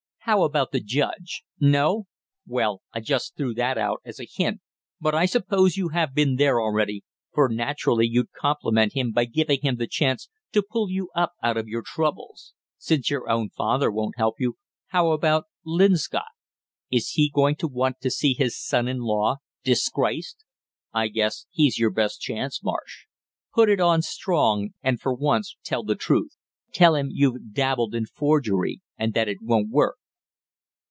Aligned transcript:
How 0.25 0.43
about 0.43 0.71
the 0.71 0.79
judge, 0.79 1.43
no? 1.59 2.05
Well, 2.45 2.83
I 2.93 2.99
just 2.99 3.35
threw 3.35 3.55
that 3.55 3.77
out 3.77 4.01
as 4.05 4.19
a 4.19 4.27
hint, 4.31 4.61
but 4.99 5.15
I 5.15 5.25
suppose 5.25 5.77
you 5.77 5.89
have 5.89 6.13
been 6.13 6.35
there 6.35 6.61
already, 6.61 7.03
for 7.33 7.49
naturally 7.49 8.07
you'd 8.07 8.31
compliment 8.31 8.93
him 8.93 9.11
by 9.13 9.25
giving 9.25 9.59
him 9.61 9.75
the 9.77 9.87
chance 9.87 10.29
to 10.53 10.61
pull 10.61 10.91
you 10.91 11.09
up 11.15 11.33
out 11.43 11.57
of 11.57 11.67
your 11.67 11.81
troubles. 11.81 12.53
Since 12.77 13.09
your 13.09 13.27
own 13.29 13.49
father 13.49 13.91
won't 13.91 14.15
help 14.15 14.35
you, 14.37 14.57
how 14.89 15.11
about 15.11 15.45
Linscott? 15.65 16.31
Is 16.91 17.09
he 17.09 17.27
going 17.33 17.55
to 17.55 17.67
want 17.67 17.97
to 18.01 18.11
see 18.11 18.33
his 18.35 18.55
son 18.57 18.87
in 18.87 18.99
law 18.99 19.37
disgraced? 19.63 20.45
I 20.93 21.07
guess 21.07 21.47
he's 21.49 21.79
your 21.79 21.91
best 21.91 22.21
chance, 22.21 22.63
Marsh. 22.63 23.05
Put 23.55 23.69
it 23.69 23.79
on 23.81 24.03
strong 24.03 24.75
and 24.83 25.01
for 25.01 25.15
once 25.15 25.57
tell 25.65 25.83
the 25.83 25.95
truth. 25.95 26.37
Tell 26.71 26.93
him 26.95 27.09
you've 27.09 27.53
dabbled 27.53 27.95
in 27.95 28.05
forgery 28.05 28.81
and 28.99 29.15
that 29.15 29.27
it 29.27 29.39
won't 29.41 29.71
work!" 29.71 29.97